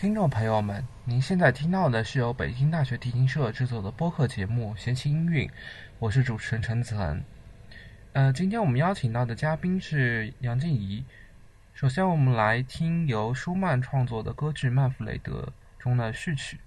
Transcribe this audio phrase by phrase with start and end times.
[0.00, 5.46] 听众朋友们，您现在听到的是由北京大学提琴社制作的播客节目《闲情音韵》，
[5.98, 7.22] 我是主持人陈子恒。
[8.14, 11.04] 呃，今天我们邀请到的嘉宾是杨静怡。
[11.74, 15.52] 首先，我们来听由舒曼创作的歌剧《曼弗雷德》
[15.82, 16.58] 中的序曲。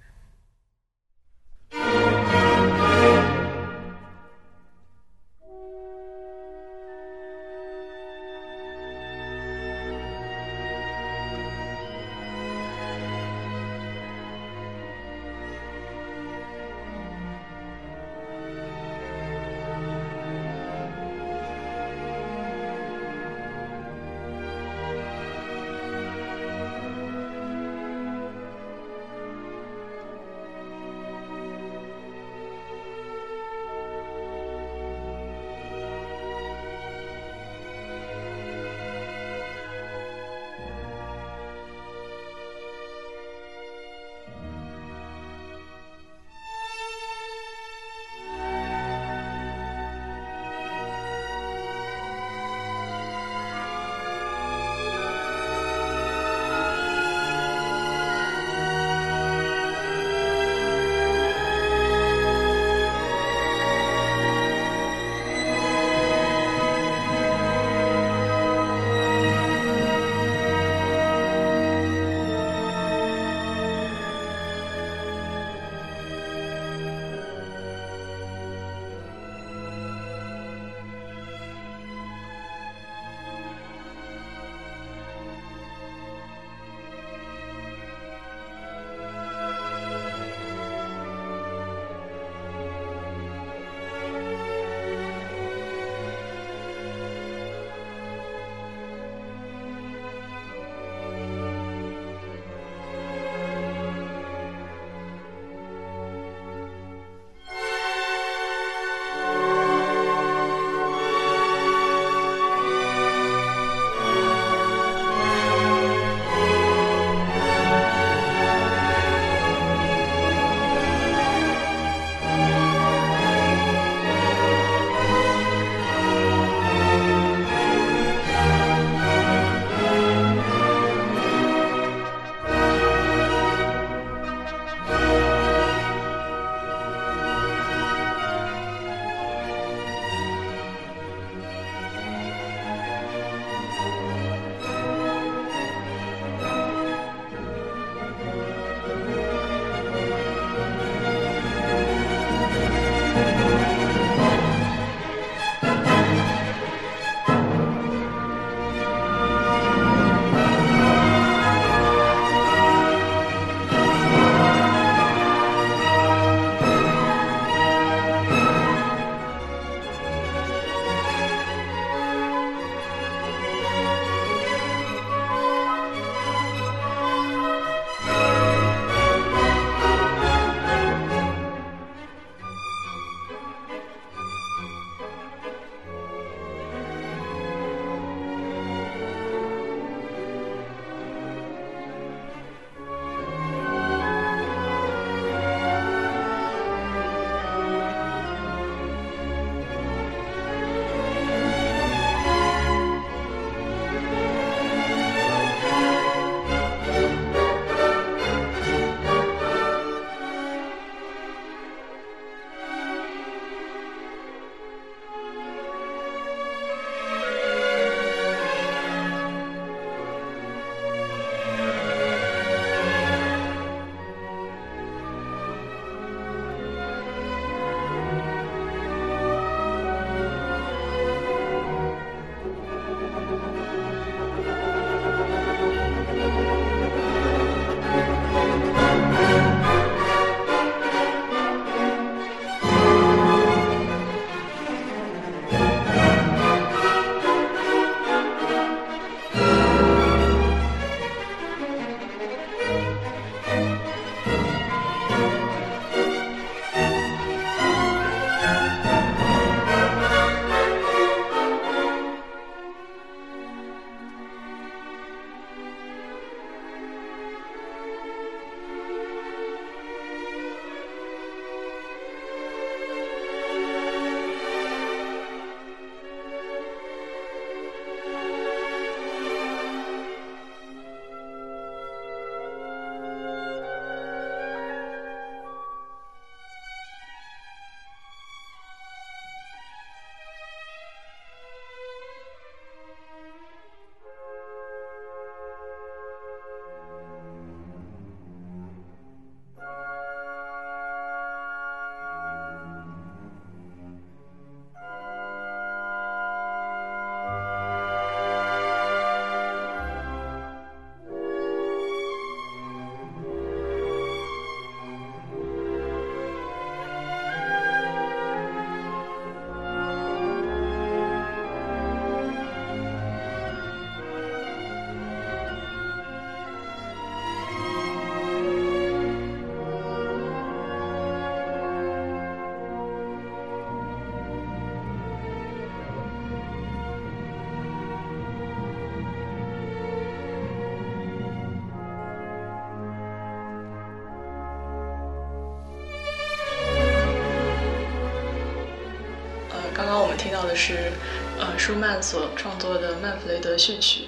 [350.55, 350.91] 是，
[351.39, 354.01] 呃，舒曼所创作的《曼弗雷德序曲》，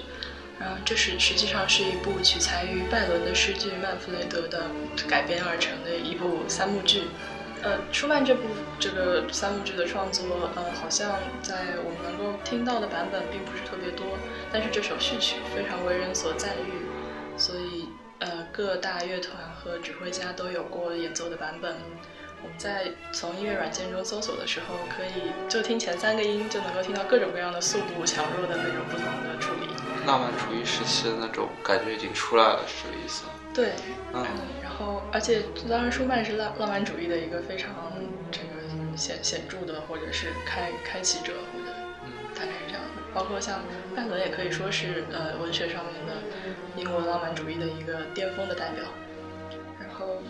[0.60, 4.64] 然后这是实际上是一部取材于拜伦的诗句《曼弗雷德》的
[5.08, 7.02] 改编而成的一部三幕剧。
[7.62, 8.42] 呃，舒曼这部
[8.78, 14.18] 这个三幕剧的创作，呃，好像在我们能够听到的版本并不是特别多，
[14.52, 17.88] 但是这首序曲非常为人所赞誉，所以
[18.20, 21.74] 呃，各大乐团和指挥家都有过演奏的版本。
[22.58, 29.66] 在从音乐软件中搜索的时候，可以就听前三个音，就能够听到各种各样的速度、强弱的那种不同的处理。
[30.06, 33.24] 浪漫主义时期的那种感觉已经出来了，是这个意思？
[33.52, 33.72] 对，
[34.12, 34.24] 嗯，
[34.62, 37.74] 然后而且当然，舒曼是浪浪漫主义的一个非常
[38.30, 41.66] 这个显显著的，或者是开开启者，或者
[42.04, 43.02] 嗯，大概是这样的。
[43.12, 43.60] 包括像
[43.96, 46.22] 拜伦也可以说是呃文学上面的
[46.76, 48.84] 英国浪漫主义的一个巅峰的代表。
[49.80, 50.22] 然后。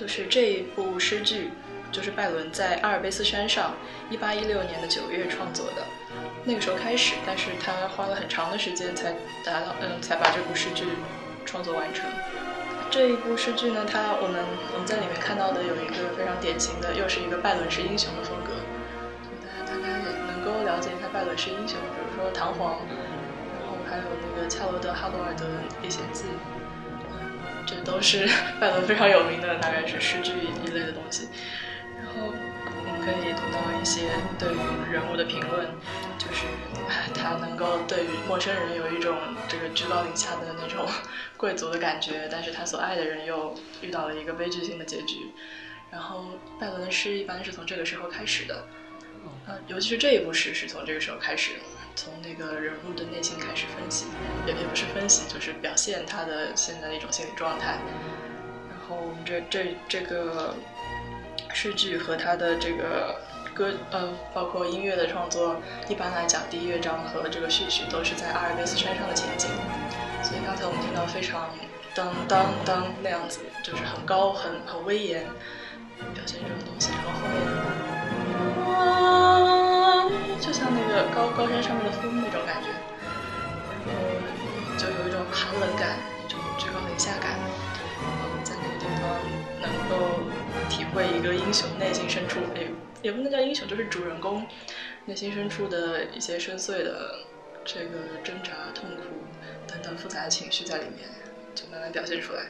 [0.00, 1.50] 就是这一部诗句，
[1.92, 3.74] 就是拜伦在阿尔卑斯山上，
[4.08, 5.84] 一八一六年的九月创作的，
[6.42, 9.12] 那个时候开始，但是他花了很长的时间才
[9.44, 10.84] 达到，嗯，才把这部诗句
[11.44, 12.08] 创作完成。
[12.90, 14.40] 这一部诗句呢，它我们
[14.72, 18.56] 我们在里面看到的有一个非常典型的，又是一个拜伦式英雄的风格，
[19.44, 22.80] 大家大家也能够了解一下拜伦式英雄，比如说唐璜，
[23.60, 25.52] 然后还有那个恰罗德·哈罗尔德的
[25.84, 26.24] 《历险记》。
[27.70, 28.26] 这都是
[28.60, 30.32] 拜伦非常有名的，大概是诗句
[30.64, 31.28] 一类的东西。
[31.96, 35.68] 然后我们可以读到一些对于人物的评论，
[36.18, 36.46] 就是
[37.14, 40.84] 他能够对于陌生人有一种这个居高临下的那种
[41.38, 45.32] 贵族的感觉，但是他所爱的人又遇到了一个悲剧性的结局。
[45.92, 46.26] 然后
[46.58, 48.64] 拜伦的诗一般是从这个时候开始的，
[49.46, 51.52] 呃，尤其是这一部诗是从这个时候开始。
[51.94, 54.06] 从那个人物的内心开始分析，
[54.46, 57.78] 也也不是分析，就是表现他的现在的一种心理状态。
[58.68, 60.54] 然后我们这这这个
[61.52, 63.20] 诗句和他的这个
[63.54, 65.56] 歌，呃，包括音乐的创作，
[65.88, 69.50] 一般来讲，第一乐章和这个序曲都是在阿尔卑斯山上的情景。
[70.22, 71.50] 所以刚才我们听到非常
[71.94, 75.24] 当当当那样子，就是很高、很很威严，
[76.14, 76.90] 表现这种东西。
[76.92, 77.28] 然后后
[79.54, 79.59] 面。
[80.40, 82.68] 就像那个高高山上面的风那种感觉，
[83.86, 84.00] 然后
[84.78, 87.38] 就有一种寒冷感，一种居高临下感。
[88.02, 89.02] 然后在那个地方
[89.60, 90.24] 能够
[90.70, 92.70] 体会一个英雄内心深处，也
[93.02, 94.46] 也不能叫英雄，就是主人公
[95.04, 97.16] 内心深处的一些深邃的
[97.64, 99.02] 这个挣扎、痛苦
[99.68, 101.06] 等等复杂的情绪在里面，
[101.54, 102.44] 就慢慢表现出来。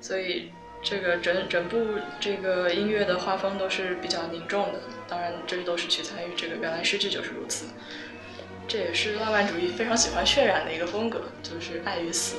[0.00, 0.50] 所以。
[0.82, 1.78] 这个整整部
[2.18, 7.66] 这个音乐的画风都是比较凝重的，当然这都是取材于这个原来诗句就是如此。
[8.66, 12.36] 这也是浪漫主义非常喜欢渲染的一个风格，就是爱与死，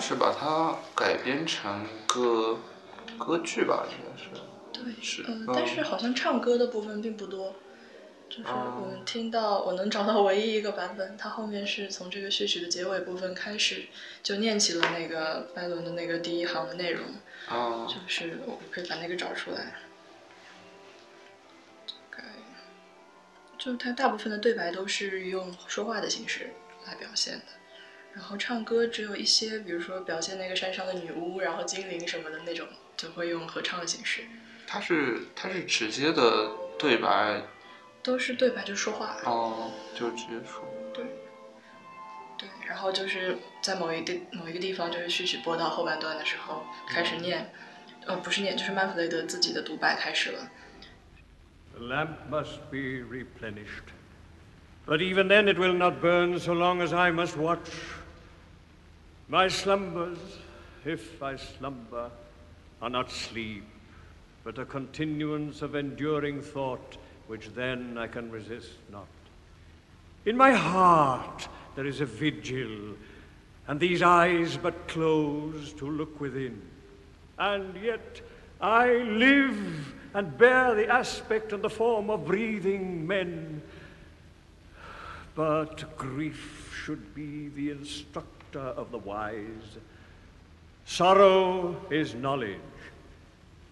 [0.00, 2.58] 是把它改编成歌
[3.18, 4.28] 歌剧吧，应该是。
[4.72, 7.54] 对，是嗯，嗯但是好像唱歌的部分并不多，
[8.28, 13.86] 就是我们听到我能找到唯一一个版本，它后面是从这个序曲的结尾部分开始
[14.22, 17.06] 就念起了那个拜伦的那个第一行的内容，
[17.48, 19.74] 啊就是我可以把那个找出来。
[23.58, 26.52] 就是它大部分的对白都是用说话的形式
[26.86, 27.44] 来表现的，
[28.14, 34.22] 然后唱歌只有一些，比如说表现那个山上的女巫，然后精灵什么的那种，就会用合唱的形式。
[34.66, 37.42] 它是它是直接的对白
[38.02, 39.16] 都是对白，就说话。
[39.24, 40.64] 哦，就直接说。
[40.92, 41.04] 对，
[42.36, 47.52] 对然后就是在某一地某一个地方，就是序曲播到后半段的时候开始念，
[48.06, 50.50] 呃，不是念，就是曼弗雷德自己的独白开始了。
[51.76, 53.92] The lamp must be replenished.
[54.86, 57.70] But even then it will not burn so long as I must watch.
[59.30, 60.18] My slumbers,
[60.86, 62.10] if I slumber,
[62.80, 63.64] are not sleep,
[64.42, 69.06] but a continuance of enduring thought, which then I can resist not.
[70.24, 72.96] In my heart there is a vigil,
[73.66, 76.62] and these eyes but close to look within.
[77.38, 78.22] And yet
[78.62, 83.60] I live and bear the aspect and the form of breathing men.
[85.34, 89.78] But grief should be the instructor of the wise.
[90.84, 92.58] Sorrow is knowledge.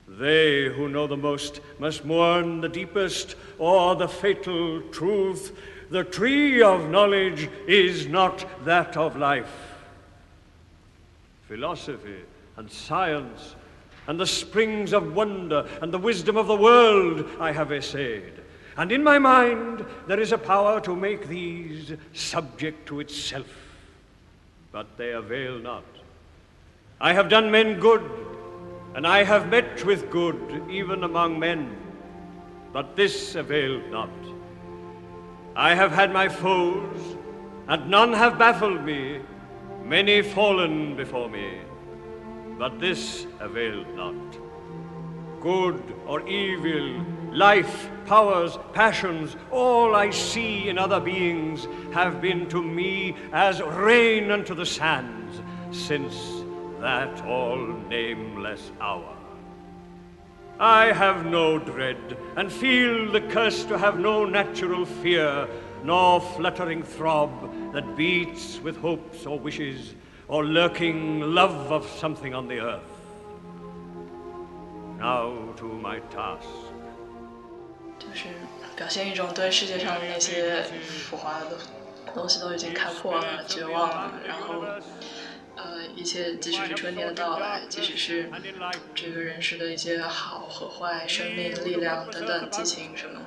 [0.08, 5.56] They who know the most must mourn the deepest or the fatal truth.
[5.90, 9.50] The tree of knowledge is not that of life.
[11.48, 12.20] Philosophy
[12.56, 13.56] and science
[14.06, 18.34] and the springs of wonder and the wisdom of the world I have essayed.
[18.76, 23.65] And in my mind there is a power to make these subject to itself.
[24.72, 25.84] But they avail not.
[27.00, 28.02] I have done men good,
[28.94, 31.76] and I have met with good even among men.
[32.72, 34.10] But this availed not.
[35.54, 37.16] I have had my foes,
[37.68, 39.20] and none have baffled me,
[39.84, 41.60] many fallen before me.
[42.58, 44.14] But this availed not.
[45.40, 47.04] Good or evil,
[47.36, 54.30] life, powers, passions, all I see in other beings have been to me as rain
[54.30, 56.42] unto the sands since
[56.80, 57.58] that all
[57.90, 59.14] nameless hour.
[60.58, 65.46] I have no dread, and feel the curse to have no natural fear,
[65.84, 69.94] nor fluttering throb that beats with hopes or wishes,
[70.28, 72.82] or lurking love of something on the earth.
[74.98, 76.48] Now to my task.
[78.76, 81.58] 表现一种对世界上的那些浮华的
[82.14, 84.64] 东西都已经看破了、绝望了，然后，
[85.56, 88.30] 呃，一切即使是春天的到来，即使是
[88.94, 93.22] 这个人世的一些好和坏、生命、力量等等激情什么，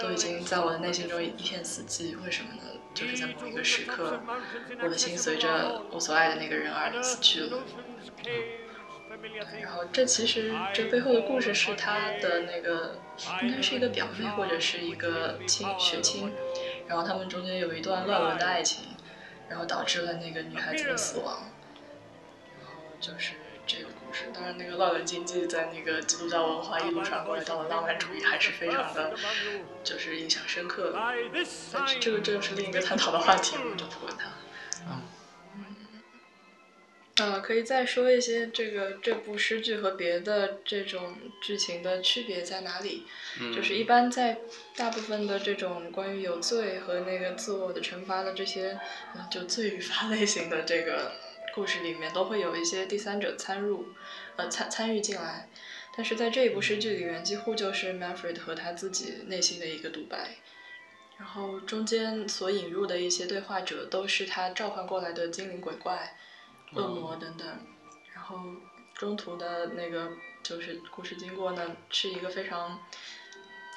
[0.00, 2.14] 都已经在我的内心中一片死寂。
[2.24, 2.62] 为什么呢？
[2.94, 4.20] 就是在某一个时刻，
[4.82, 7.58] 我的心随着我所爱的那个人而死去了。
[9.60, 13.00] 然后这其实这背后的故事是他的那个
[13.42, 16.32] 应该是一个表妹或者是一个亲血亲，
[16.88, 18.84] 然后他们中间有一段乱伦的爱情，
[19.48, 21.52] 然后导致了那个女孩子的死亡。
[22.60, 23.34] 然后就是
[23.66, 29.14] 这个故事，当然那个乱伦经济在那个基督教文化一路传过来，到了浪漫主义还是非常的，
[29.84, 30.98] 就是印象深刻的。
[31.72, 34.30] 但是这个这个是另一个探讨的话题，我们就不管它。
[37.16, 43.04] 呃，可以再说一些这个这部诗句和别的这种剧情的区别在哪里？
[43.54, 44.38] 就是一般在
[44.74, 48.78] 大部分的这种关于有罪和那个自我的惩罚的这些，
[49.14, 51.12] 呃就罪与罚类型的这个
[51.54, 53.88] 故事里面，都会有一些第三者参入，
[54.36, 55.50] 呃参参与进来。
[55.94, 60.36] 但是在这一部诗句里面，几乎就是 Manfred 和他自己内心的一个独白。
[61.18, 66.16] 然后中间所引入的一些对话者都是他召唤过来的精灵鬼怪、
[66.74, 67.46] 恶魔等等。
[68.14, 68.38] 然后
[68.94, 70.10] 中途的那个
[70.42, 72.80] 就是故事经过呢，是一个非常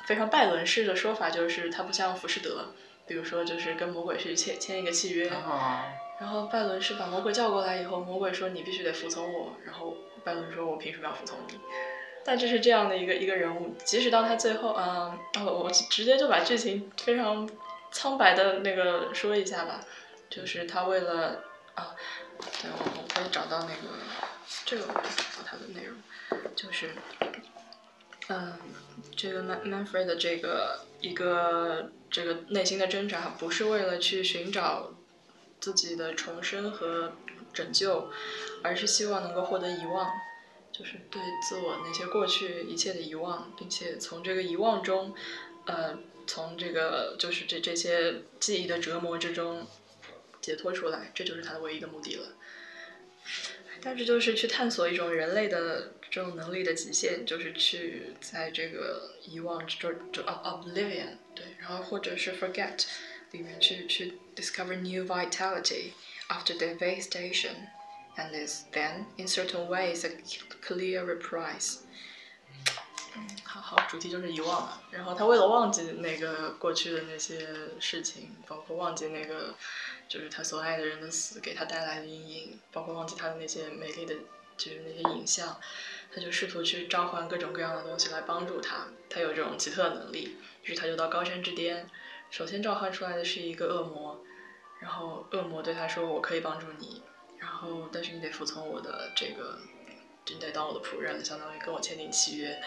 [0.06, 2.74] 非常拜伦式的说法，就是他不像浮士德，
[3.08, 5.86] 比如说就是跟魔鬼去签签一个契约，啊，
[6.20, 11.60] 然后拜伦是把魔鬼叫过来以后，魔鬼说你必须得服从我，然后拜伦说我凭什么要服从你？
[12.24, 17.48] 但这是这样的一个一个人物，即使到他最后，嗯，我我直接就把剧情非常
[17.92, 19.80] 苍白的那个说一下吧，
[20.30, 21.44] 就是他为了
[21.76, 21.96] 啊，
[22.62, 23.82] 对我我可以找到那个
[24.66, 25.96] 这个我可以找到它的内容，
[26.56, 26.96] 就是
[28.28, 28.58] 嗯，
[29.16, 34.94] 这个 Man Manfred 的这个一个这个内心的挣扎，不是为了去寻找
[35.60, 37.14] 自己的重生和
[37.54, 38.10] 拯救，
[38.64, 40.10] 而是希望能够获得遗忘，
[40.72, 45.14] 就是对自我那些过去一切的遗忘，并且从这个遗忘中，
[45.66, 49.68] 呃，从这个就是这这些记忆的折磨之中
[50.46, 52.28] 解脱出来，这就是他的唯一的目的了。
[53.82, 62.86] 但是就是去探索一种人类的这种能力的极限，就是去在这个遗忘之中，就 oblivion，对，然后或者是 forget
[63.32, 65.94] 里面去去 discover new vitality
[66.30, 70.12] after devastation，and is then in certain ways a
[70.64, 71.80] clear reprise。
[73.16, 74.84] 嗯，好好，主题就是遗忘了。
[74.92, 77.48] 然后他为了忘记那个过去的那些
[77.80, 79.56] 事情，包括忘记那个。
[80.08, 84.16] 就是他所爱的人的死给他带来的阴影，包括忘记他的那些美丽的，
[84.58, 85.60] 就是那些影像，
[86.14, 88.88] 他就试图去召唤各种各样的东西来帮助他。
[89.10, 91.90] 他有这种奇特的能力，于是他就到高山之巅，
[92.30, 94.24] 首先召唤出来的是一个恶魔，
[94.80, 97.02] 然后恶魔对他说：“我可以帮助你，
[97.40, 99.60] 然后但是你得服从我的这个，
[100.28, 102.62] 你得当我的仆人，相当于跟我签订契约。”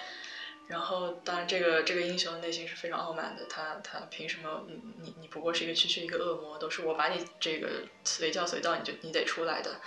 [0.68, 3.46] 然后，当然，这个这个英雄的内心是非常傲慢的。
[3.48, 4.64] 他他凭什么？
[4.68, 7.68] 你你你不过是一个区区一个恶魔，都是我把你这个
[8.04, 9.80] 随叫随到，你就你得出来的，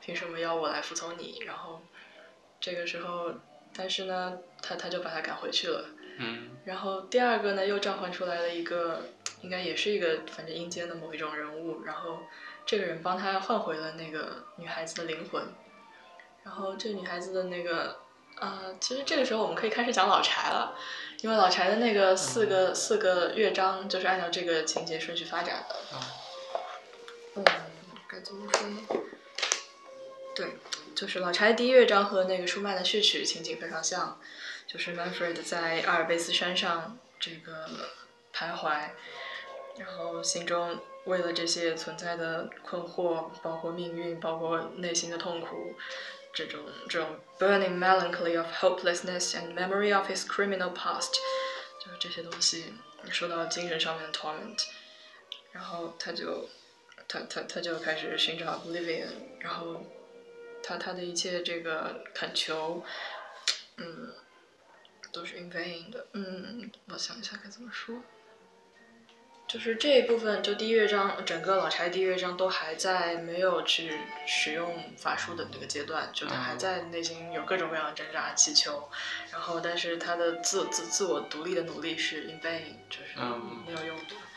[0.00, 1.40] 凭什么要我来服从你？
[1.44, 1.82] 然后，
[2.60, 3.34] 这个时候，
[3.74, 5.88] 但是呢，他他就把他赶回去了。
[6.18, 6.50] 嗯。
[6.64, 9.02] 然后第二个呢，又召唤出来了一个，
[9.40, 11.82] 应该也是一个反正阴间的某一种人物。
[11.82, 12.20] 然后，
[12.64, 15.42] 这个人帮他换回了那个女孩子的灵魂。
[16.44, 18.02] 然后，这女孩子的那个。
[18.40, 20.76] 呃，其实这个时候我们可以开始讲老柴了，
[21.22, 25.76] 因为老柴的那个四个四个乐章就是按照这个情节顺序发展的。
[27.34, 27.44] 嗯，
[28.08, 28.86] 该怎么说呢？
[30.36, 30.56] 对，
[30.94, 34.20] 就是老柴第一乐章和那个舒曼的序曲情景非常像，
[34.68, 37.68] 就是 Manfred 在阿尔卑斯山上这个
[38.32, 38.90] 徘徊，
[39.78, 45.74] 然后心中为了这些存在的困惑，包括命运，包括内心的痛苦。
[46.37, 51.13] 这种这种 burning melancholy of hopelessness and memory of his criminal past，
[51.79, 52.73] 就是这些东西
[53.11, 54.65] 受到精神上面的 torment，
[55.51, 56.49] 然后他就
[57.07, 59.07] 他他他就开始寻找 oblivion，
[59.39, 59.85] 然后
[60.63, 62.83] 他他的一切这个恳求，
[63.77, 64.13] 嗯，
[65.11, 68.01] 都是 in vain 的，嗯，我想一下该怎么说。
[69.48, 78.90] 就是这一部分，就第一乐章，整个老柴第一乐章都还在没有去使用法术的那个阶段，就他还在内心有各种各样的挣扎祈求，
[79.32, 83.18] 然后但是他的自自自我独立的努力是 in vain，就是
[83.66, 84.02] 没有用的。
[84.04, 84.27] 接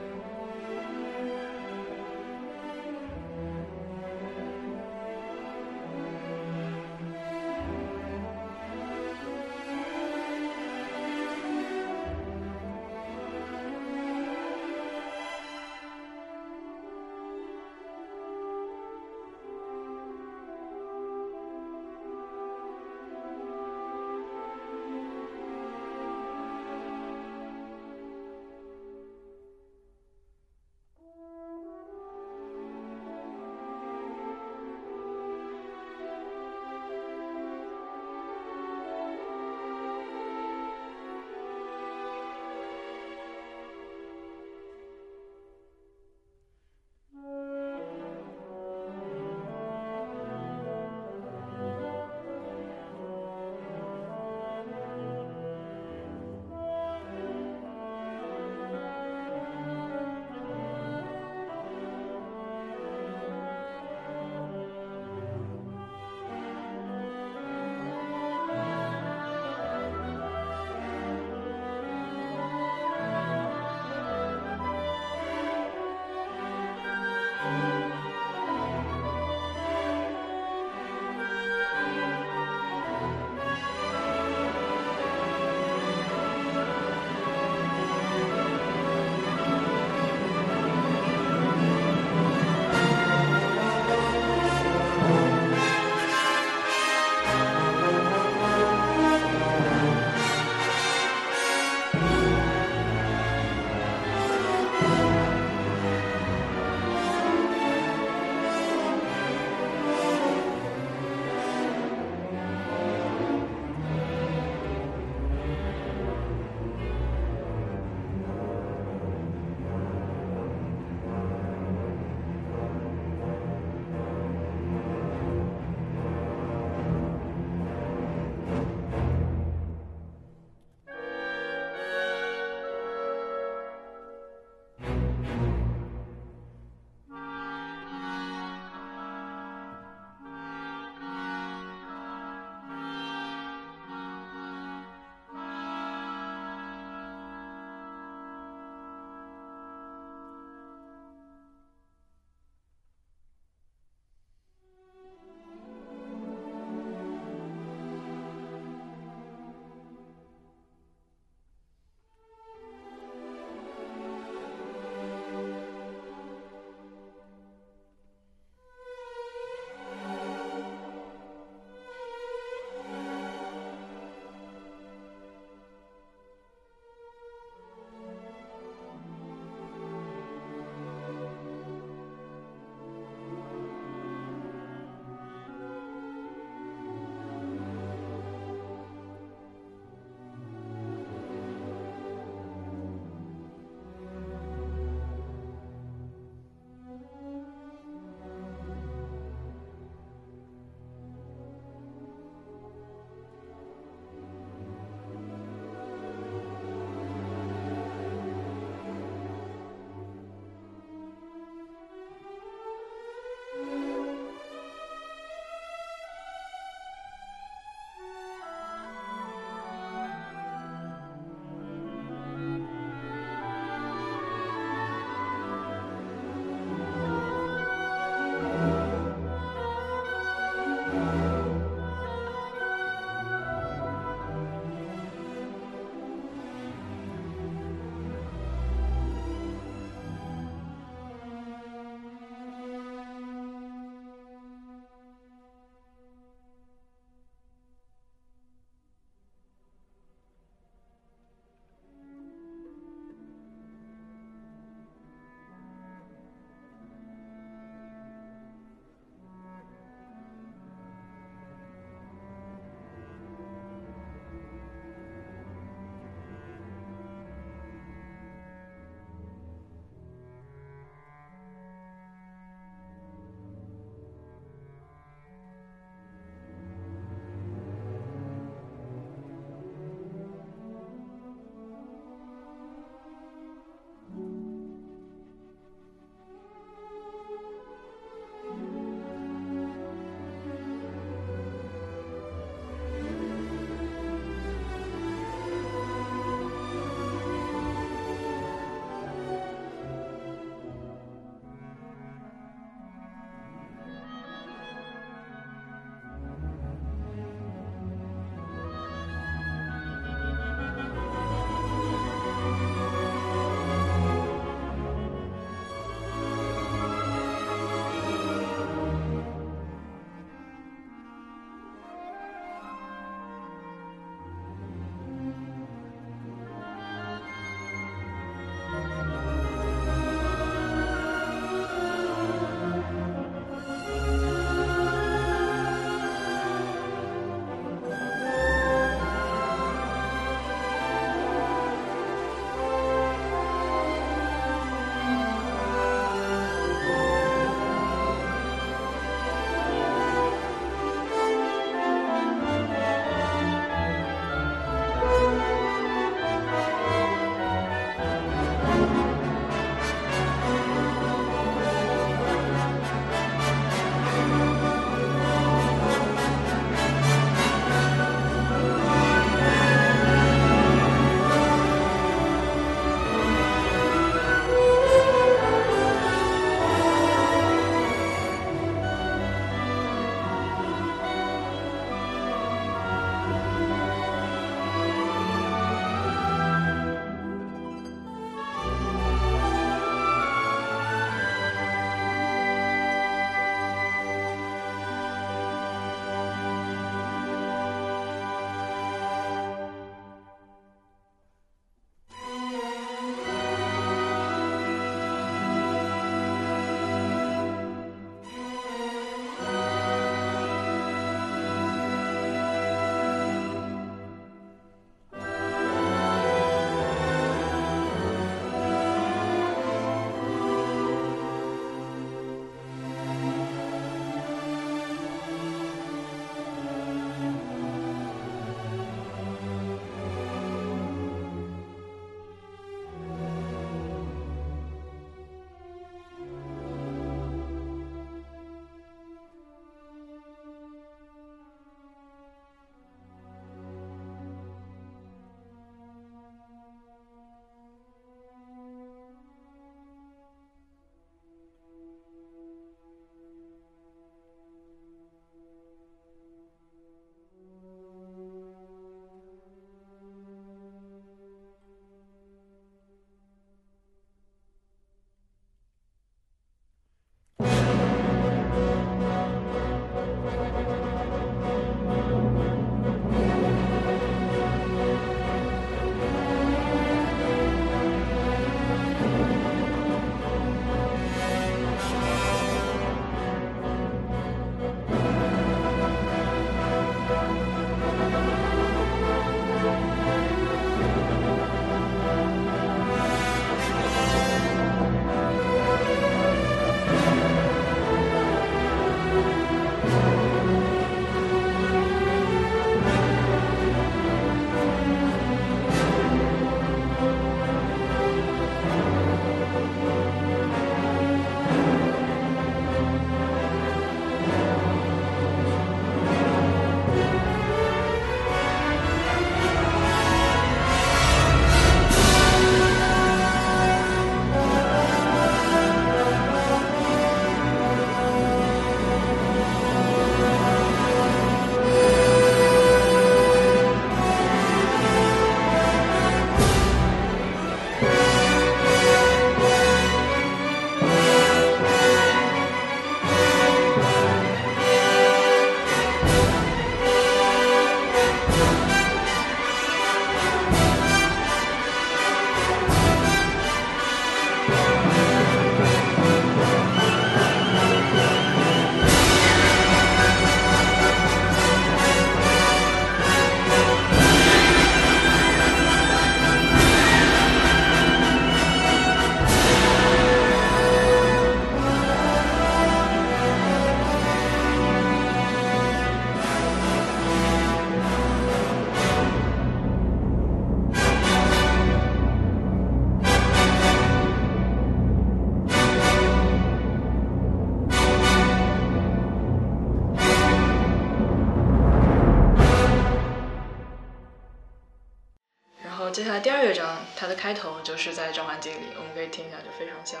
[596.16, 600.00] 下来第二乐章，它的开头就是在召唤精灵，我们可以听一下，就非常像，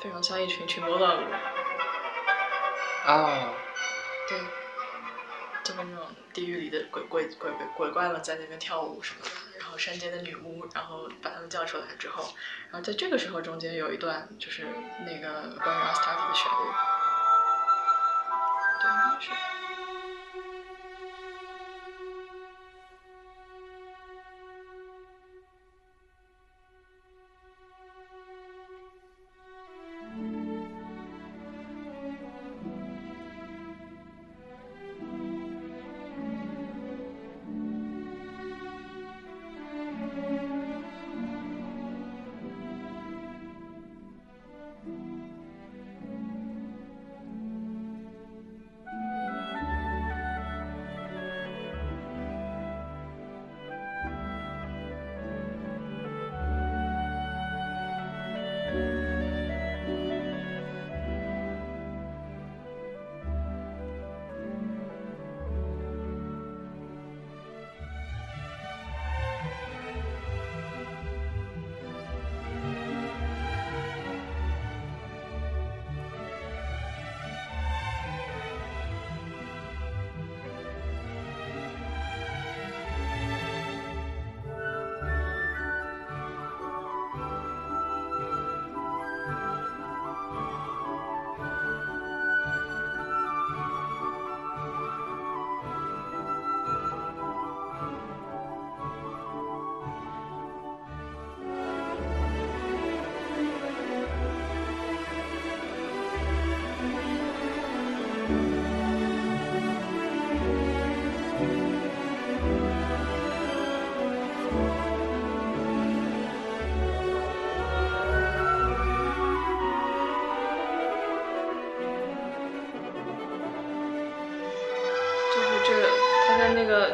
[0.00, 1.26] 非常像一群群魔乱舞。
[3.04, 3.52] 啊，
[4.26, 4.38] 对，
[5.62, 12.32] 就是那种地狱里的鬼鬼鬼鬼鬼怪们在那边跳舞什么的，然后山间的女巫，然后把他们叫出来之后，
[12.70, 14.66] 然后在这个时候中间有一段就是
[15.00, 16.56] 那个关于阿斯塔夫的旋律，
[18.80, 19.65] 对，应该是。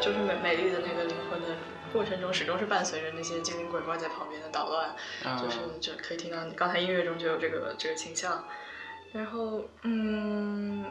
[0.01, 1.49] 就是美美丽的那个灵魂的
[1.93, 4.95] 过程中，始终是伴随着那些精灵鬼怪在旁边的捣乱，
[5.39, 8.45] 就是就可以听到刚才音乐中就有这个这个倾向。
[9.12, 10.91] 然后，嗯，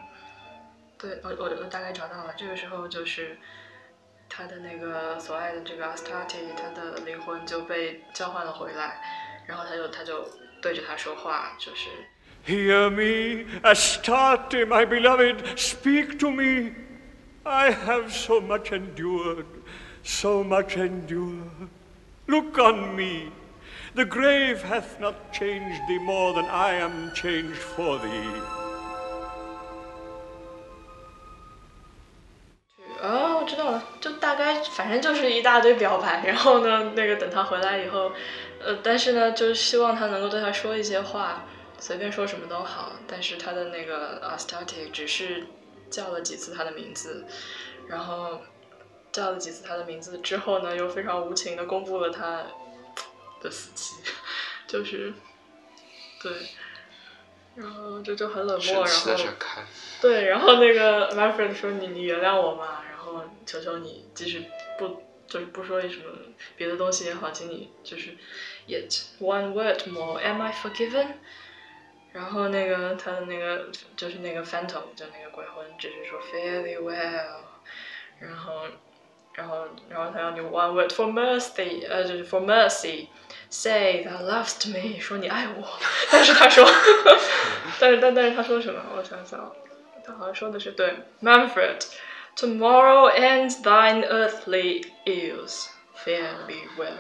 [0.98, 3.38] 对我我我大概找到了，这个时候就是
[4.30, 9.02] 他的那个所爱的这个 Astarte，他的灵魂就被交换了回来，
[9.48, 10.30] 然后他就他就
[10.62, 11.90] 对着他说话，就是
[12.46, 16.74] Hear me, Astarte, my beloved, speak to me.
[17.44, 19.46] I have so much endured,
[20.04, 21.70] so much endured.
[22.28, 23.32] Look on me.
[23.96, 28.42] The grave hath not changed thee more than I am changed for thee.
[33.02, 38.12] 哦，我知道了，就大概反正就是一大堆表白，然后呢，那个等他回来以后，
[38.64, 41.46] 呃，但是呢，就是希望他能够对他说一些话，
[41.80, 45.48] 随便说什么都好，但是他的那个 Astarte 只是
[45.92, 47.26] 叫了几次他的名字，
[47.88, 48.40] 然后
[49.12, 52.46] 叫了几次他的名字之后呢，又非常无情的公布了他
[53.42, 53.96] 的死期，
[54.66, 55.14] 就是
[56.24, 56.32] 对，
[57.56, 59.16] 然后就就很冷漠，然后
[60.02, 64.44] 对，然后那个 my friend 说你你原谅我嘛，然后求求你，即使
[64.80, 66.06] 不就是不说什么
[66.56, 68.16] 别的东西也好，请你就是
[68.68, 71.16] yet one word more，am I forgiven？
[72.13, 77.43] 然后那个他的那个就是那个 phantom 就那个鬼魂，只是说 fairly well，
[78.19, 78.63] 然后
[79.35, 85.79] 然后然后他要你 one word for mercy，呃就是 for mercy，say thou lovest me，说你爱我，
[86.11, 86.67] 但是他说，
[87.79, 88.81] 但是但但是他说什么？
[88.97, 89.53] 我想想，
[90.05, 95.69] 他好像说的是对，Manfred，tomorrow ends thine earthly ills。
[96.04, 96.96] Fairly well，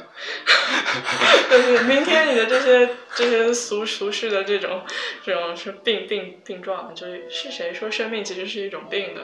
[1.49, 4.85] 就是明天你的这些 这些俗俗世的这种
[5.23, 9.21] 这种是病病病状，就是是谁说生命其实是一种病的？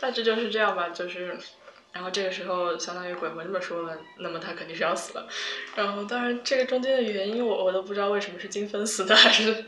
[0.00, 1.36] 大致就是这样吧，就是，
[1.92, 5.28] 然后这个时候相当于鬼魂这么说了，那么他肯定是要死了。
[5.74, 9.64] 然后当然这个中间的原因我我都不知道为什么是金粉死的还是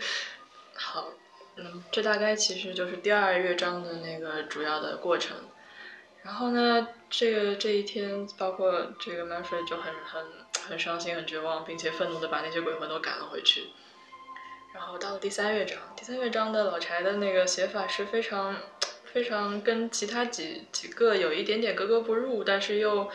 [0.74, 1.12] 好，
[1.57, 5.36] 嗯，这大概其实就是第二乐章的那个主要的过程。
[6.29, 10.22] 然后呢，这个这一天，包括这个 Manfred 就很很
[10.68, 13.68] 很伤心、很绝望，并且愤怒的把那些鬼魂都赶了回去。
[14.74, 18.55] 然后到了第三乐章，第三乐章的老柴的那个写法是非常
[19.11, 23.11] 非常跟其他几几个有一点点格格不入，但是又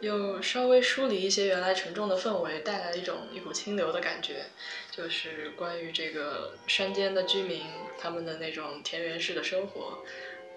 [0.00, 4.46] 又稍微梳理一些原来沉重的氛围，带来一种一股清流的感觉，
[4.92, 7.64] 就是关于这个山间的居民
[7.98, 10.04] 他们的那种田园式的生活，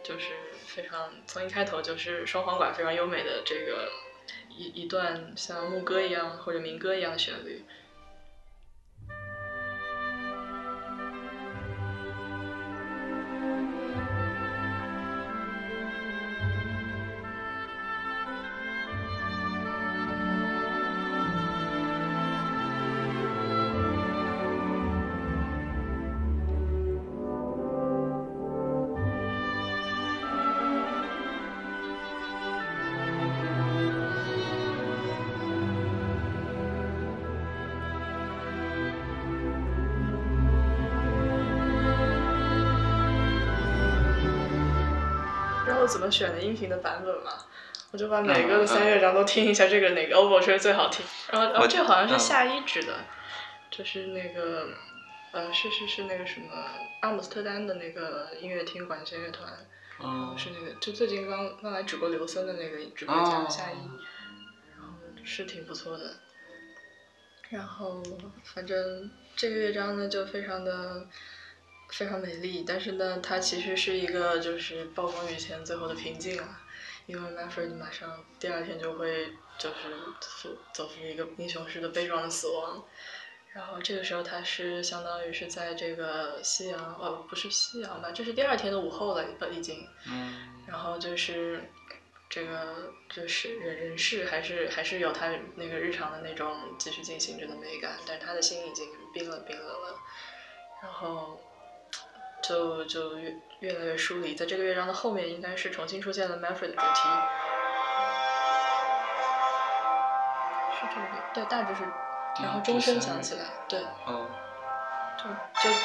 [0.06, 0.46] 就是。
[0.76, 3.90] 非常从一开头就是双簧管非常优美的这个
[4.50, 7.64] 一一段像牧歌一样或者民歌一样的旋律。
[46.06, 47.32] 么选的音频的版本嘛？
[47.92, 51.06] 我就把每个的三乐章都听一下，这个哪个 overture 最好听。
[51.32, 52.94] 然后，然后这好像是夏一指的，
[53.72, 54.68] 就是那个，
[55.32, 56.48] 呃，是是是那个什么
[57.02, 59.50] 阿姆斯特丹的那个音乐厅管弦乐团，
[60.38, 63.78] 是那个就最近刚刚来指过刘森的那个指挥家夏一，
[64.76, 64.94] 然后
[65.24, 66.16] 是挺不错的。
[67.50, 68.04] 然后
[68.44, 71.08] 反正这个乐章呢就非常的。
[71.90, 76.62] 非常美丽，但是呢，它其实是一个就是暴风雨前最后的平静啊，
[77.06, 79.76] 因为 Manfred 马上第二天就会就是
[80.20, 82.84] 走走出一个英雄式的悲壮的死亡，
[83.54, 91.64] 然后这个时候他是相当于是在这个夕阳，呃，不是夕阳吧，这是第二天的午后了已经，嗯，然后就是
[92.30, 100.00] 这个就是人人事还是还是有他那个日常的那种继续进行着的美感，但是他的心已经冰冷冰冷了，
[100.82, 101.40] 然后。
[102.48, 107.10] 就就越越来越疏离，在这个乐章的后面，应该是重新出现了 Manfred 的主题，
[110.80, 111.82] 是这个，对，大致是，
[112.44, 114.28] 然后钟声响起来，对，哦，
[115.18, 115.24] 就
[115.70, 115.76] 就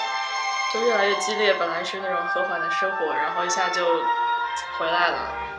[0.74, 3.86] 就越来越激烈，本来是那种和缓的生活，然后一下就
[4.78, 5.49] 回来了。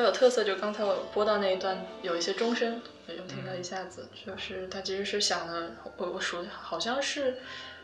[0.00, 7.36] 较有特色，就刚才我播到那一段，有一些钟声，我就听到一下子，就是它其实是响了，我我数好像是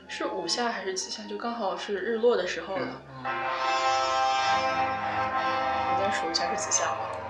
[0.09, 3.03] 是五下还是几下，就刚好是日落的时候了。
[5.93, 7.26] 你再数一下是几下吧。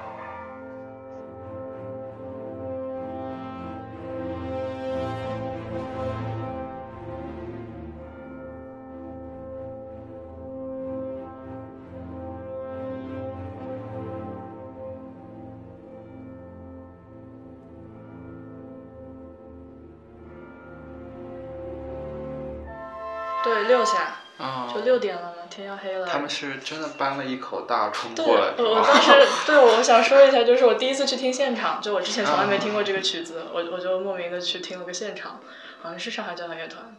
[24.97, 26.07] 六点了，天要黑了。
[26.07, 28.55] 他们是真的搬了一口大钟过来。
[28.57, 29.13] 我当时，
[29.45, 35.39] 对，我想说一下，就是我第一次去听现场，就我之前从来没听过这个曲子，我我就莫名的去听了个现场，
[35.83, 36.97] 好像是上海交响乐团，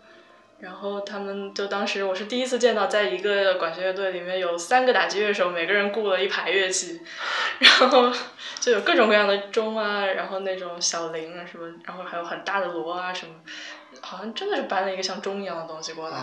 [0.60, 7.02] 然后他们就当时我是第一次见到，在一个管弦乐队里面有三个打击乐手，每个人雇了一排乐器，
[7.58, 8.12] 然后
[8.60, 13.34] 就有各种各样的钟啊，然后那种小铃啊什么，然后还有很大的锣啊什么。
[14.00, 16.18] 好像真的是搬了一个像钟一样的东西过来，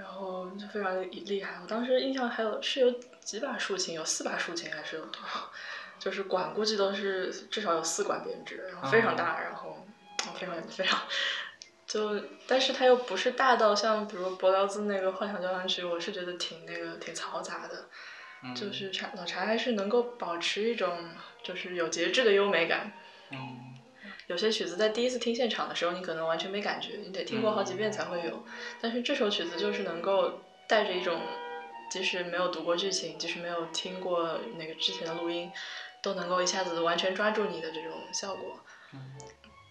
[0.00, 1.58] 然后就非常厉害。
[1.62, 2.90] 我当时印象还有是有
[3.20, 5.50] 几把竖琴，有四把竖琴还是有多少？
[5.98, 9.86] 就是管估计都是至少有四管编制，然后非常大，然后
[10.34, 10.98] 非常非常
[11.86, 17.84] 就，但是它又不是大到像比如柏辽兹那个幻想交响曲，我是觉得挺那个挺嘈杂的，
[18.54, 21.10] 就是查老查还是能够保持一种
[21.42, 22.90] 就是有节制的优美感。
[24.30, 28.44] 有些曲子在第一次听现场的时候，你可能完全没感觉，你得听过好几遍才会有。
[28.80, 31.20] 但是这首曲子就是能够带着一种，
[31.90, 35.50] 即使没有读过剧情，即使没有听过那个之前的录音，
[36.00, 38.60] 都能够一下子完全抓住你的这种效果。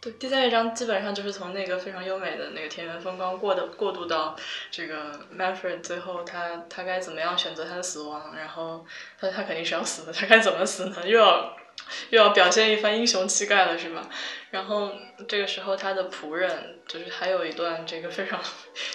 [0.02, 4.36] 对，第三乐章基本上就是从那个非常优美的那个田园风光过的过渡到
[4.70, 8.86] 这个 Manfred 最后他他该怎么样选择他的死亡，然后
[9.18, 11.08] 他他肯定是要死的，他该怎么死呢？
[11.08, 11.56] 又要。
[12.12, 14.10] 又要表现一番英雄气概了，是吧？
[14.52, 14.92] 然后
[15.28, 18.42] 这个时候，他的仆人就是还有一段这个非常，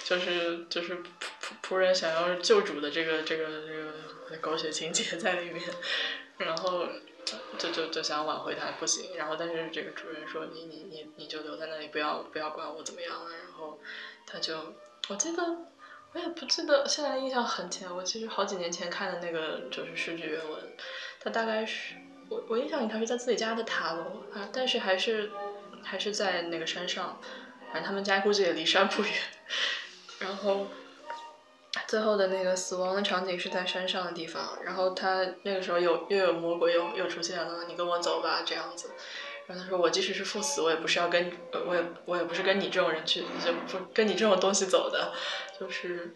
[0.03, 1.05] 就是就是仆
[1.41, 5.63] 仆仆人想要救主的这个这个这个狗血情节在里面，
[6.37, 6.85] 然后
[7.57, 9.15] 就就就想挽回他，不行。
[9.15, 13.79] 然后但是这个主人说：“你你你你就留在那里，不要不要管我怎么样了。”然后
[14.27, 14.75] 他就
[15.07, 15.41] 我记得
[16.11, 17.93] 我也不记得，现在印象很浅。
[17.95, 20.75] 我其实好几年前看的那个就是诗句原文，
[21.21, 21.95] 他大概是。
[22.29, 25.31] 我我印象里他是在自己家的塔楼啊，但是还是
[25.83, 27.19] 还是在那个山上，
[27.71, 29.11] 反正他们家估计也离山不远。
[30.19, 30.67] 然后
[31.87, 38.91] 最后的那个死亡的场景是在山上的地方，然后他那个时候有又有魔鬼又又出现了，你跟我走吧这样子。
[39.47, 41.31] 然后他说我即使是赴死，我也不是要跟
[41.67, 45.13] 我也我也不是跟你这种人去，就不跟你这种东西走的，
[45.59, 46.15] 就是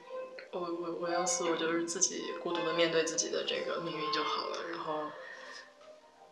[0.52, 4.58] 我我我要死，我就是自己孤独的面对自己的这个命运就好了。
[4.72, 5.04] 然后，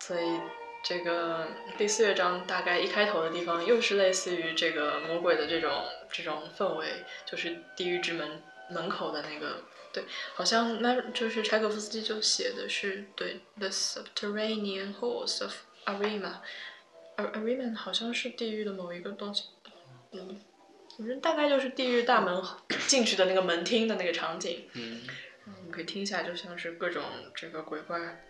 [0.07, 0.39] 所以
[0.81, 1.47] 这个
[1.77, 9.63] 第四乐章大概一开头的地方，又是类似于这个魔鬼的这种这种氛围，就是地狱之门门口的那个。
[9.91, 10.03] 对，
[10.33, 15.53] 好像那就是柴可夫斯基就写的是对，The subterranean halls of
[15.85, 19.45] Arima，Arima 好像是地狱的某一个东西，
[20.11, 20.39] 嗯，
[20.97, 22.41] 反正大概就是地狱大门
[22.87, 25.01] 进去的那个门厅的那个场景，嗯，
[25.45, 27.03] 我们可以听一下就像是各种
[27.33, 28.23] 这个鬼怪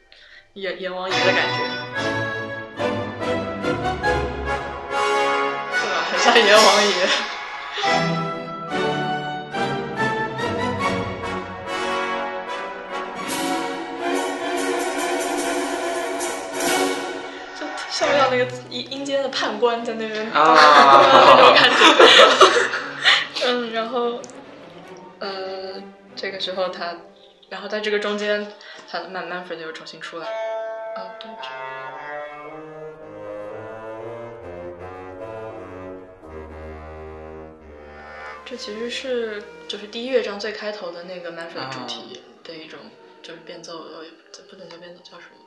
[0.57, 1.57] 阎阎王爷的感觉，
[2.75, 2.83] 对
[5.87, 6.01] 吧？
[6.09, 6.91] 很像阎王爷。
[17.91, 21.75] 像不像那个阴阴间的判官在那边那种感觉，
[23.45, 24.19] 嗯，然后，
[25.19, 25.83] 呃，
[26.15, 26.95] 这个时候他，
[27.49, 28.51] 然后在这个中间，
[28.89, 30.27] 他的慢慢 f r 又重新出来，
[30.95, 31.29] 啊，对，
[38.45, 42.79] 这其实是就是第一乐章最开头的那个 Manfred 主题的一种，
[43.21, 44.05] 就是变奏，呃，
[44.49, 45.45] 不能叫变奏，叫什么？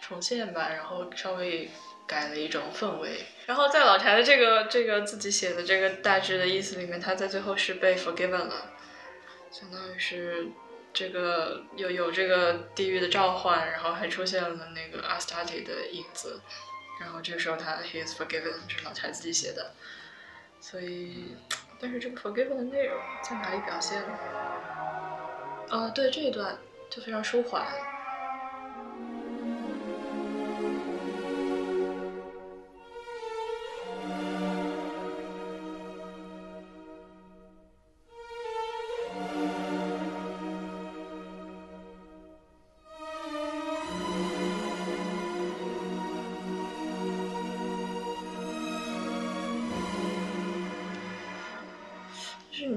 [0.00, 1.70] 重现吧，然后稍微。
[2.08, 8.70] 改了一种氛围，然后在老柴的这个这个自己写的这个大致的意思里面，他在最后是被 forgiven 了，
[9.50, 10.46] 相当于是
[10.98, 16.40] 这个有有这个地狱的召唤，然后还出现了那个 Astarte 的影子，
[16.98, 19.72] 然后这个时候他 he is forgiven 是老柴自己写的，
[20.58, 21.36] 所以
[21.78, 24.02] 但是这个 forgiven 的内容在哪里表现？
[25.68, 26.56] 啊，对这一段
[26.88, 27.66] 就非常舒缓。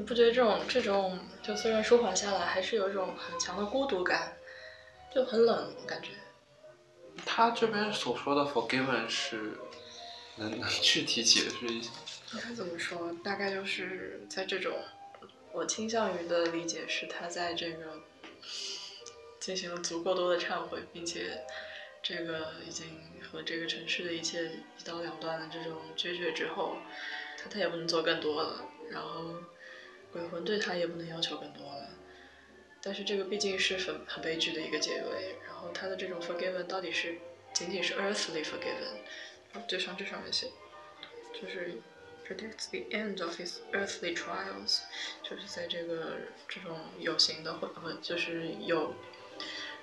[0.09, 4.35] 不觉得这种这种就虽然舒缓下来，还是有一种很强的孤独感，
[5.13, 6.09] 就很冷感觉。
[7.23, 9.59] 他这边所说的 forgiven 是
[10.37, 11.91] 能能具体解释一下？
[12.41, 13.15] 他怎么说？
[13.23, 14.73] 大概就是在这种，
[15.51, 18.01] 我倾向于的理解是他在这个
[19.39, 21.45] 进行了足够多的忏悔，并且
[22.01, 22.99] 这个已经
[23.31, 26.77] 和这个城市的一切一刀两断的这种决绝之后，
[27.37, 29.35] 他他也不能做更多了，然后。
[30.11, 31.89] 鬼魂对他也不能要求更多了，
[32.81, 35.35] 但是这个毕竟是很很悲剧的一个结尾。
[35.45, 37.17] 然后他的这种 forgiven 到底是
[37.53, 40.47] 仅仅是 earthly forgiven，就像这上面写，
[41.33, 41.73] 就是
[42.25, 44.79] predicts the end of his earthly trials，
[45.21, 46.13] 就是在这个
[46.47, 48.95] 这种有形的或不就是有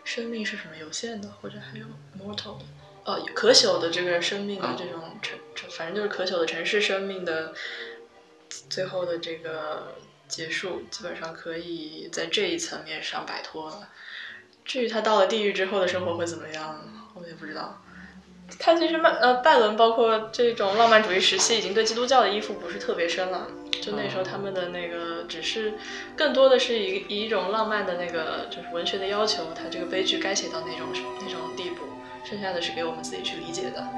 [0.03, 1.85] 生命是什么有限的，或者还有
[2.19, 2.65] mortal 的，
[3.05, 5.39] 呃可朽的这个生命的这种城，
[5.71, 7.55] 反正就是可朽的城市生命的
[8.71, 9.95] 最后的这个。
[10.29, 13.89] 结束，基本上可以在这一层面上摆脱了。
[14.65, 16.81] 至于他到了地狱之后的生活会怎么样，
[17.15, 17.81] 我们也不知道。
[18.59, 23.49] 他其实曼呃拜伦包括这种浪漫主义时期，已经对基督教的依附不是特别深了。
[23.81, 25.75] 就那时候他们的那个只是
[26.17, 30.89] 更多的是以以一种浪漫的那个就是文学的要求，他这个悲剧该写到那种
[31.21, 31.85] 那种地步，
[32.25, 33.89] 剩下的是给我们自己去理解的。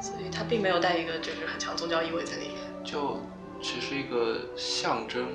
[0.00, 2.84] 所以他并没有带一个就是很强宗教意味在里面。
[2.84, 3.20] 就。
[3.62, 5.26] 只是一个象征，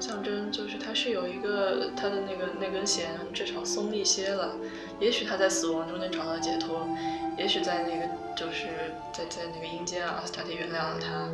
[0.00, 4.54] 象征就是它是有一个它的那个那根弦至少松一些了，
[4.98, 6.88] 也许他在死亡中间找到解脱，
[7.36, 8.68] 也许在那个就是
[9.12, 11.28] 在在那个阴间啊，阿斯塔蒂原谅了他，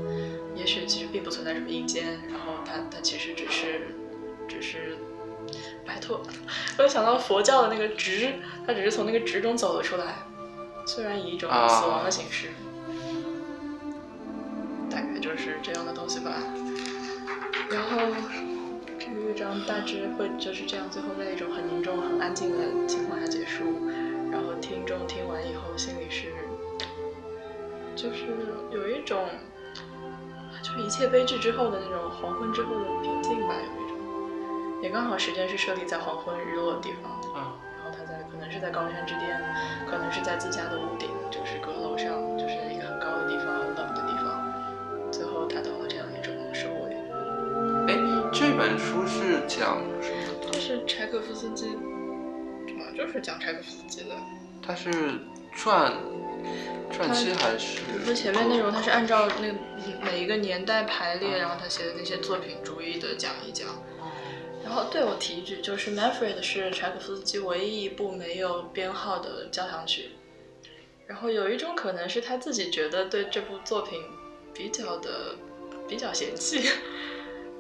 [0.55, 3.95] 也许其实并不存在什么阴间，然后他他其实只是
[4.49, 4.97] 只是
[5.87, 6.21] 摆脱。
[6.79, 8.35] 我就想到佛教的那个执，
[8.67, 10.17] 他只是从那个执中走了出来，
[10.87, 12.49] 虽然以一种死亡的形式。
[14.89, 16.33] 大概就是这样的东西吧，
[17.69, 18.56] 然后这个
[19.17, 23.65] 乐章大致会就是这样，最后在一种很凝重、很安静的情况下结束，
[24.31, 26.33] 然后听众听完以后心里是，
[27.95, 28.27] 就是
[28.71, 29.25] 有一种，
[30.63, 39.41] 就是一切悲剧之后的那种黄昏之后的平静吧，有一种，也刚好时间是设立在黄昏日落的地方，啊，然后他在可能是在高山之巅，
[39.91, 43.47] 可能是在自家的屋顶，就是阁楼上，就是一个很高的地方，
[48.57, 50.51] 本书是讲什么？
[50.51, 51.67] 这是柴可夫斯基，
[52.67, 54.17] 主要就是讲柴可夫斯基的。
[54.63, 54.91] 他是
[55.55, 55.93] 传
[56.91, 57.81] 传记还是？
[57.83, 59.55] 比如说前面内容，他是按照那个
[60.03, 63.69] 每一个年代排列，然后他写的那些作品逐一的讲一讲。
[64.65, 70.13] 然后对我提一句，就是 Manfred 是柴可夫斯基唯一一部没有编号的交响曲。
[71.07, 74.01] 然后有一种可能是他自己觉得对这部作品
[74.53, 75.37] 比较的
[75.87, 76.69] 比较嫌弃，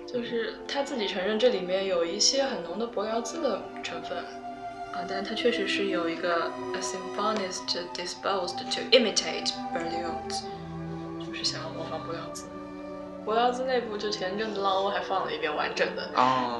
[0.07, 4.19] 就是他自己承认这里面有一些很浓的柏辽兹的成分
[4.93, 10.45] 啊，但是他确实是有一个 a symphonist disposed to imitate Berlioz，
[11.27, 12.45] 就是想要模仿柏辽兹。
[13.25, 16.09] 柏辽兹那部就前阵子浪欧还放了一遍完整的，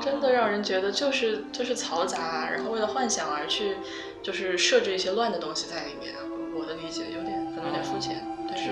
[0.03, 3.77] 真的让人觉得就是就是嘈杂，然后为了幻想而去
[4.21, 6.13] 就是设置一些乱的东西在里面。
[6.59, 8.71] 我的理解有点可能有点肤浅，但是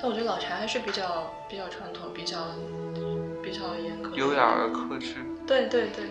[0.00, 2.38] 但我觉得老柴还是比较比较传统，比较
[3.46, 5.14] 比较严格，优雅而克制。
[5.46, 6.06] 对对对，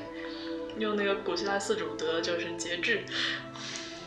[0.78, 3.04] 用那个古希腊四主德就是节制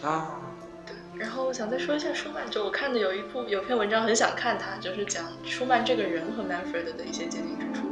[0.03, 0.41] 啊。
[0.87, 7.87] 对然后我想再说一下舒曼，就我看的有一部有篇文章很想看他，就是讲舒曼这个人和 Manfred 的一些接近之处。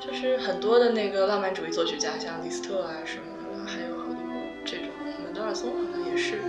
[0.00, 4.16] 就是很多的那个浪漫主义作曲家，像李斯特啊什么，还有好多
[4.64, 4.86] 这种
[5.22, 6.40] 门德尔松好像也是，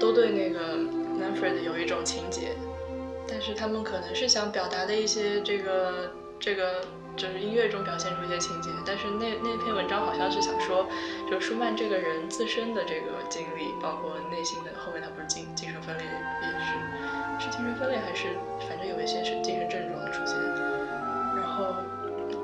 [0.00, 2.56] 都对那个 Manfred 有一种情结，
[3.28, 6.82] 但是他们可能是想表达的一些这个这个。
[7.16, 10.86] 就是音乐中表现出一些情节，但是那那篇文章好像是想说，
[11.30, 18.28] 就舒曼这个人自身的这个经历，包括内心的后面他不是精精神分裂也是，是精神分裂还是
[18.66, 20.36] 反正有一些是精神症状的出现，
[21.36, 21.74] 然后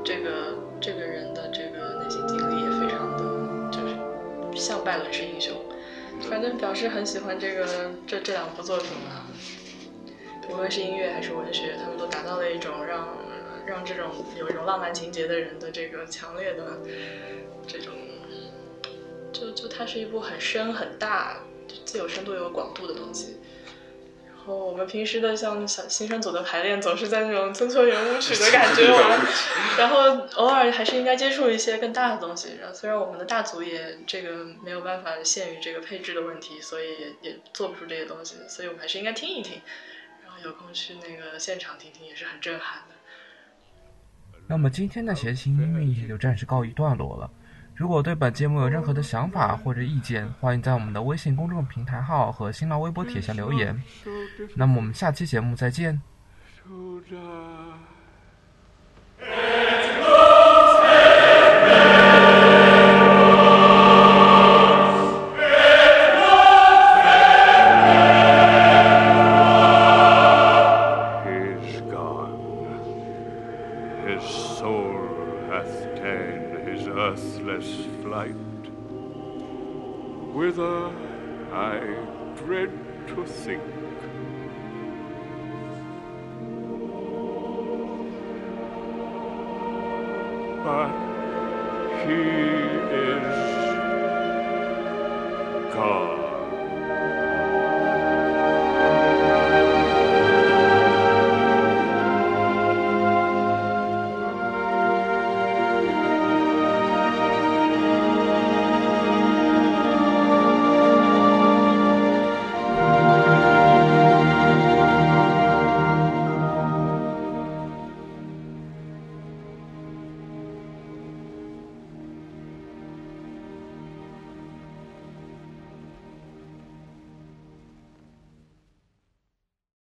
[0.04, 5.54] 这个这个人的这个内心经历也非常的就是像拜伦式英雄，
[6.28, 7.66] 反正表示很喜欢这个
[8.06, 9.24] 这这两部作品吧，
[10.50, 13.08] 无论是音乐还是文学，他们都达到了一种让。
[13.66, 16.78] 让这种有一种浪漫情节的人的这个强烈的
[17.66, 17.92] 这种，
[19.32, 23.38] 就就它是一部很深很大、就既有深度又有广度的东西。
[24.24, 29.20] 然后我们平时的像小新生组的排练，总是在那种村村圆舞曲的感觉玩，
[29.76, 32.56] 然后偶尔还是应该接触一些更大的东西。
[32.60, 39.60] 然后虽然我们的大组也这个没有办法限于这个配置的问题，所以也也做不出这些东西，所以我们还是应该听一听，
[40.22, 42.94] 然后有空去那个现场听听，也是很震撼的。
[44.46, 47.30] 那么今天的闲情音乐也就暂时告一段落了。
[47.74, 53.82] 如果对本节目有任何的想法或者意见，欢迎在我们的微信公众平台号和新浪微博帖下留言。
[54.54, 56.00] 那么我们下期节目再见。